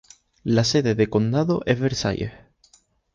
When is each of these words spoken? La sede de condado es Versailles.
La 0.45 0.63
sede 0.63 0.95
de 0.95 1.11
condado 1.11 1.61
es 1.67 1.79
Versailles. 1.79 2.31